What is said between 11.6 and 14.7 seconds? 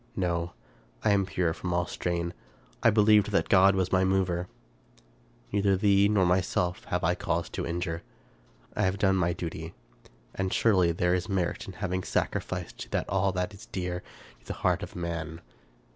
in having sacrificed to that all that is dear to the